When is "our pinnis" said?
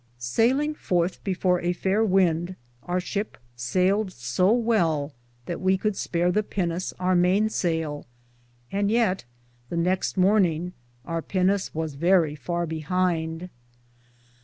11.05-11.75